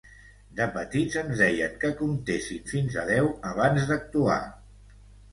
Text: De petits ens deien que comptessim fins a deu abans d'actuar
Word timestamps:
De 0.59 0.65
petits 0.75 1.17
ens 1.19 1.41
deien 1.41 1.75
que 1.83 1.91
comptessim 1.99 2.63
fins 2.71 2.97
a 3.01 3.03
deu 3.09 3.29
abans 3.51 3.85
d'actuar 3.91 4.39